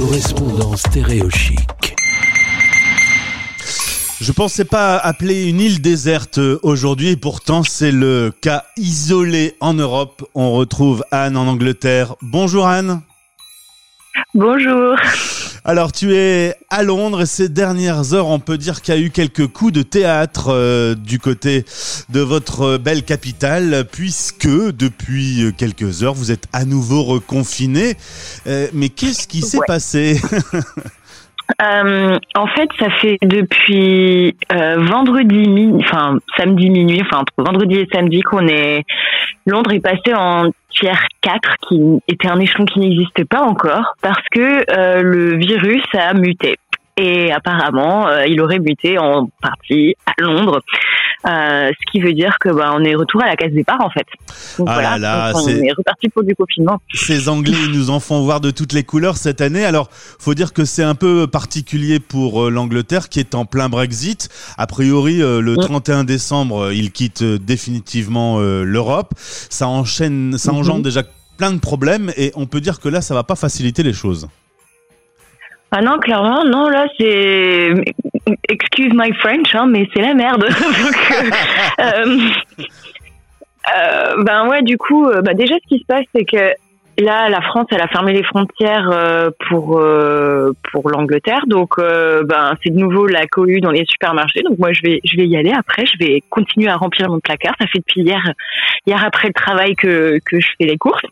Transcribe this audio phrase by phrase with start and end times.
[0.00, 1.94] correspondant stéréochique.
[4.18, 10.26] Je pensais pas appeler une île déserte aujourd'hui, pourtant c'est le cas isolé en Europe.
[10.34, 12.14] On retrouve Anne en Angleterre.
[12.22, 13.02] Bonjour Anne.
[14.34, 14.96] Bonjour.
[15.64, 19.00] Alors tu es à Londres et ces dernières heures, on peut dire qu'il y a
[19.00, 21.64] eu quelques coups de théâtre euh, du côté
[22.08, 27.96] de votre belle capitale, puisque depuis quelques heures, vous êtes à nouveau reconfiné.
[28.46, 29.66] Euh, mais qu'est-ce qui s'est Ouais.
[29.66, 30.20] passé?
[31.62, 37.76] Euh, en fait, ça fait depuis euh, vendredi, mi- enfin samedi minuit, enfin entre vendredi
[37.76, 38.84] et samedi qu'on est
[39.46, 44.22] Londres est passé en tiers 4, qui était un échelon qui n'existait pas encore, parce
[44.30, 46.56] que euh, le virus a muté.
[46.96, 50.60] Et apparemment, il aurait muté en partie à Londres,
[51.28, 53.90] Euh, ce qui veut dire que bah, on est retour à la case départ en
[53.90, 54.06] fait.
[54.58, 56.80] Donc Ah voilà, là là, donc on est reparti pour du confinement.
[56.94, 59.66] Ces Anglais ils nous en font voir de toutes les couleurs cette année.
[59.66, 63.68] Alors, faut dire que c'est un peu particulier pour euh, l'Angleterre qui est en plein
[63.68, 64.30] Brexit.
[64.56, 65.60] A priori, euh, le Mm.
[65.60, 69.12] 31 décembre, euh, il quitte euh, définitivement l'Europe.
[69.18, 70.58] Ça enchaîne, ça Mhm.
[70.58, 71.02] engendre déjà
[71.36, 74.26] plein de problèmes et on peut dire que là, ça va pas faciliter les choses.
[75.72, 77.72] Ah non, clairement, non, là, c'est...
[78.48, 80.46] Excuse my French, hein, mais c'est la merde.
[81.80, 82.28] Euh, euh,
[83.76, 86.52] euh, ben ouais, du coup, bah déjà, ce qui se passe, c'est que
[87.02, 88.90] là, la France, elle a fermé les frontières
[89.48, 89.82] pour
[90.70, 91.44] pour l'Angleterre.
[91.46, 94.42] Donc, ben, c'est de nouveau la cohue dans les supermarchés.
[94.42, 95.52] Donc, moi, je vais je vais y aller.
[95.52, 97.54] Après, je vais continuer à remplir mon placard.
[97.60, 98.22] Ça fait depuis hier
[98.86, 101.04] hier après le travail que que je fais les courses.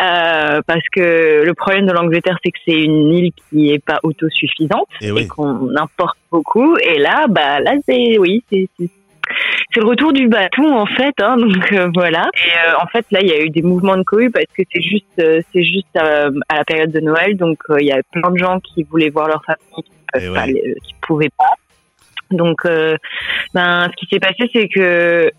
[0.00, 4.00] Euh, parce que le problème de l'Angleterre, c'est que c'est une île qui est pas
[4.02, 5.28] autosuffisante Et et oui.
[5.28, 6.76] qu'on importe beaucoup.
[6.78, 11.14] Et là, bah là, c'est oui, c'est c'est le retour du bâton en fait.
[11.20, 12.24] Hein, donc euh, voilà.
[12.34, 14.62] Et euh, en fait, là, il y a eu des mouvements de cohue parce que
[14.72, 17.92] c'est juste euh, c'est juste euh, à la période de Noël, donc euh, il y
[17.92, 20.74] a plein de gens qui voulaient voir leur famille, qui, Et pas ouais.
[20.82, 21.54] qui pouvaient pas.
[22.30, 22.96] Donc, euh,
[23.52, 25.30] ben, ce qui s'est passé, c'est que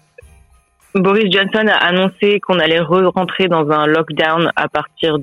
[0.95, 5.17] Boris Johnson a annoncé qu'on allait re-rentrer dans un lockdown à partir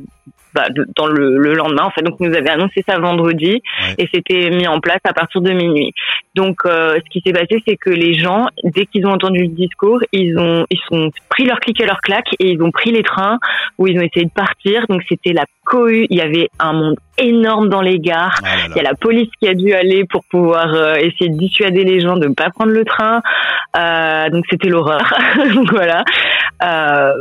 [0.54, 1.84] bah, de- dans le, le lendemain.
[1.84, 3.94] En fait, donc nous avait annoncé ça vendredi Ouais.
[3.98, 5.93] et c'était mis en place à partir de minuit.
[6.34, 9.48] Donc, euh, ce qui s'est passé, c'est que les gens, dès qu'ils ont entendu le
[9.48, 12.91] discours, ils ont ils sont pris leur clic et leur claque et ils ont pris
[12.92, 13.38] les trains
[13.78, 14.87] où ils ont essayé de partir.
[14.88, 16.06] Donc, c'était la cohue.
[16.10, 18.38] Il y avait un monde énorme dans les gares.
[18.44, 21.31] Ah là Il y a la police qui a dû aller pour pouvoir euh, essayer
[21.31, 23.21] de dissuader les gens de ne pas prendre le train.
[23.76, 25.12] Euh, donc c'était l'horreur.
[25.54, 26.04] donc voilà.
[26.62, 27.12] Euh,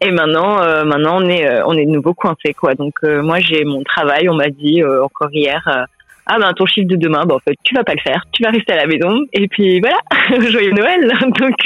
[0.00, 2.74] et maintenant, euh, maintenant on est, euh, on est de nouveau coincé quoi.
[2.74, 4.28] Donc euh, moi j'ai mon travail.
[4.28, 5.62] On m'a dit euh, encore hier.
[6.26, 8.42] ah ben ton chiffre de demain, bah en fait tu vas pas le faire, tu
[8.42, 9.98] vas rester à la maison et puis voilà,
[10.50, 11.12] joyeux Noël.
[11.40, 11.56] Donc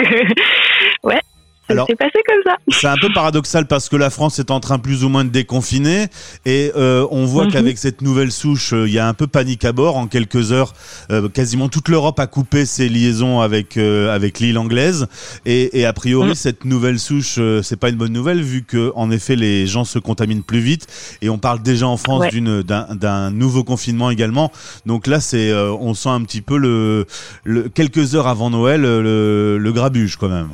[1.04, 1.20] ouais,
[1.68, 2.56] Alors- s'est passé comme ça.
[2.68, 5.30] C'est un peu paradoxal parce que la France est en train plus ou moins de
[5.30, 6.06] déconfiner
[6.44, 7.52] et euh, on voit Mhm.
[7.52, 9.96] qu'avec cette nouvelle souche, euh, il y a un peu panique à bord.
[9.96, 10.74] En quelques heures,
[11.10, 15.06] euh, quasiment toute l'Europe a coupé ses liaisons avec euh, avec l'île anglaise
[15.46, 16.34] et, et a priori Mhm.
[16.34, 19.84] cette nouvelle souche, euh, c'est pas une bonne nouvelle vu que en effet les gens
[19.84, 20.86] se contaminent plus vite
[21.22, 22.30] et on parle déjà en France Ouais.
[22.30, 24.50] d'une d'un nouveau confinement également.
[24.86, 27.06] Donc là, c'est euh, on sent un petit peu le,
[27.44, 30.48] le quelques heures avant Noël le, le grabuge quand même.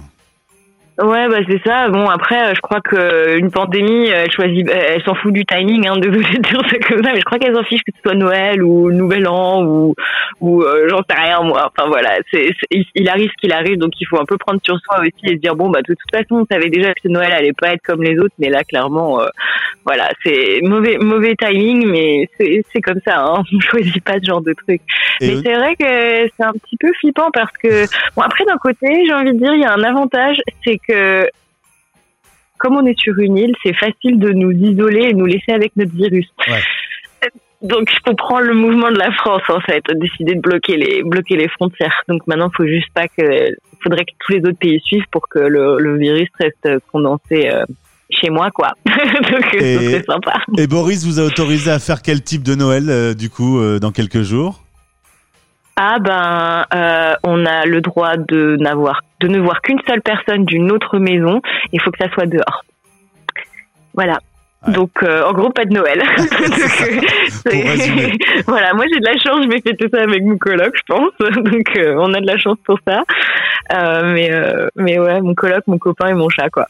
[1.01, 1.89] Ouais, bah c'est ça.
[1.91, 5.33] Bon, après, euh, je crois que une pandémie, euh, elle choisit, euh, elle s'en fout
[5.33, 7.83] du timing, hein, désolé de dire ça comme ça, mais je crois qu'elle s'en fiche
[7.85, 9.95] que ce soit Noël ou Nouvel An ou
[10.41, 11.71] ou euh, j'en sais rien moi.
[11.77, 14.77] Enfin voilà, c'est il- arrive ce qu'il arrive, donc il faut un peu prendre sur
[14.81, 17.31] soi aussi et se dire bon bah de toute façon, on savait déjà que Noël
[17.33, 19.29] allait pas être comme les autres, mais là clairement, euh,
[19.88, 23.21] voilà, c'est mauvais mauvais timing, mais c'est comme ça.
[23.21, 24.82] Hein, on choisit pas ce genre de truc.
[25.22, 28.59] Et Mais c'est vrai que c'est un petit peu flippant parce que, bon, après, d'un
[28.59, 31.26] côté, j'ai envie de dire, il y a un avantage, c'est que,
[32.59, 35.75] comme on est sur une île, c'est facile de nous isoler et nous laisser avec
[35.76, 36.28] notre virus.
[36.47, 36.60] Ouais.
[37.62, 41.37] Donc, je comprends le mouvement de la France, en fait, décider de bloquer les, bloquer
[41.37, 42.03] les frontières.
[42.09, 45.28] Donc, maintenant, il faut juste pas que, faudrait que tous les autres pays suivent pour
[45.31, 47.65] que le, le virus reste condensé, euh,
[48.11, 48.71] chez moi, quoi.
[48.87, 50.33] Donc, Et- ce serait sympa.
[50.57, 53.79] Et Boris vous a autorisé à faire quel type de Noël, euh, du coup, euh,
[53.79, 54.62] dans quelques jours?
[55.77, 60.44] Ah ben, euh, on a le droit de n'avoir, de ne voir qu'une seule personne
[60.44, 61.41] d'une autre maison.
[61.73, 62.65] Il faut que ça soit dehors.
[63.94, 64.19] Voilà.
[64.67, 64.73] Ouais.
[64.73, 65.99] Donc, euh, en gros, pas de Noël.
[66.19, 70.37] Donc, euh, c'est- voilà, moi j'ai de la chance, je vais fêter ça avec mon
[70.37, 71.12] coloc, je pense.
[71.44, 73.03] Donc, euh, on a de la chance pour ça.
[74.03, 74.31] Mais,
[74.75, 76.67] mais ouais, mon coloc, mon copain et mon chat, quoi.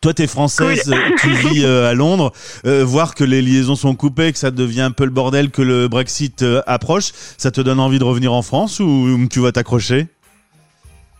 [0.00, 2.32] Toi, t'es française, tu vis euh, à Londres.
[2.66, 5.62] Euh, voir que les liaisons sont coupées, que ça devient un peu le bordel, que
[5.62, 9.52] le Brexit euh, approche, ça te donne envie de revenir en France ou tu vas
[9.52, 10.06] t'accrocher?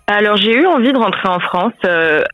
[0.08, 1.72] Alors j'ai eu envie de rentrer en France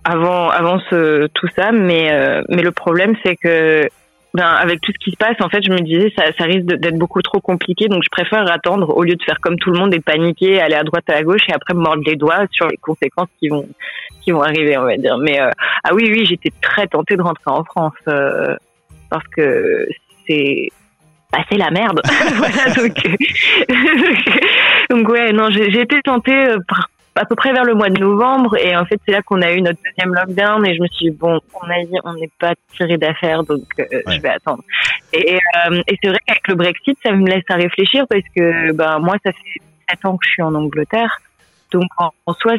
[0.03, 2.11] avant avant ce, tout ça, mais
[2.49, 3.89] mais le problème c'est que
[4.47, 6.99] avec tout ce qui se passe, en fait, je me disais, ça, ça risque d'être
[6.99, 9.95] beaucoup trop compliqué, donc je préfère attendre au lieu de faire comme tout le monde
[9.95, 12.77] et paniquer, aller à droite à gauche et après me mordre les doigts sur les
[12.77, 13.69] conséquences qui vont,
[14.23, 15.19] qui vont arriver, on va dire.
[15.19, 15.51] Mais euh,
[15.85, 18.57] ah oui, oui, j'étais très tentée de rentrer en France euh,
[19.11, 19.87] parce que
[20.27, 20.69] c'est
[21.33, 22.01] bah, c'est la merde.
[22.77, 23.19] donc,
[24.91, 26.89] donc ouais, non, j'ai tentée par
[27.19, 28.57] à peu près vers le mois de novembre.
[28.57, 30.67] Et en fait c'est là qu'on a eu notre deuxième lockdown.
[30.67, 33.65] Et je me suis dit bon on a dit on n'est pas tiré d'affaires donc
[33.79, 34.63] euh, je vais attendre.
[35.13, 38.73] Et, euh, et c'est vrai qu'avec le Brexit ça me laisse à réfléchir parce que
[38.73, 41.21] ben moi ça fait sept ans que je suis en Angleterre.
[41.73, 42.55] Donc en, soi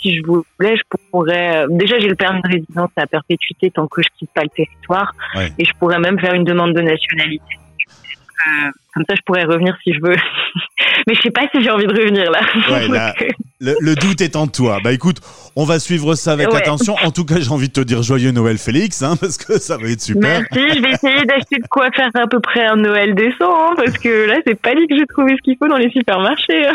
[0.00, 3.86] si je voulais je pourrais euh, déjà j'ai le permis de résidence à perpétuité tant
[3.86, 5.12] que je quitte pas le territoire.
[5.58, 7.58] Et je pourrais même faire une demande de nationalité
[8.94, 10.16] comme ça je pourrais revenir si je veux
[11.06, 12.40] mais je sais pas si j'ai envie de revenir là.
[13.60, 14.78] le, doute est en toi.
[14.82, 15.18] Bah écoute,
[15.56, 16.96] on va suivre ça avec attention.
[17.04, 19.76] En tout cas, j'ai envie de te dire joyeux Noël Félix, hein, parce que ça
[19.76, 20.42] va être super.
[20.52, 23.74] Merci, je vais essayer d'acheter de quoi faire à peu près un Noël décent, hein,
[23.76, 26.66] parce que là, c'est pas dit que j'ai trouvé ce qu'il faut dans les supermarchés.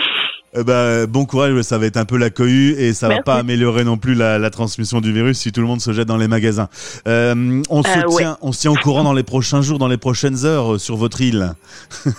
[0.57, 3.35] Eh ben, bon courage, ça va être un peu la cohue et ça va pas
[3.35, 6.29] améliorer non plus la, transmission du virus si tout le monde se jette dans les
[6.29, 6.69] magasins.
[7.09, 9.89] Euh, on, se euh, tient, on se tient au courant dans les prochains jours, dans
[9.89, 11.55] les prochaines heures euh, sur votre île.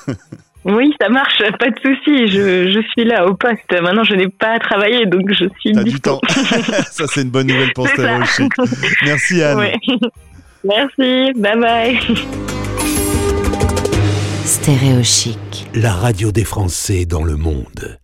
[0.67, 2.27] Oui, ça marche, pas de souci.
[2.27, 3.71] Je, je, suis là au poste.
[3.71, 5.71] Maintenant, je n'ai pas à travailler, donc je suis.
[5.73, 6.21] T'as du temps.
[6.91, 8.19] ça, c'est une bonne nouvelle pour Stéréo
[9.05, 9.71] Merci Anne.
[10.65, 11.33] Merci.
[11.37, 11.99] Bye bye.
[14.44, 15.03] Stéréo
[15.75, 18.00] La radio des Français dans le monde.